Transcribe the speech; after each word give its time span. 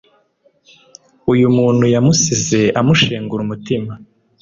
uyu 1.31 1.47
muntu 1.57 1.85
yamusize 1.93 2.61
amushengura 2.79 3.41
umutima 3.43 3.91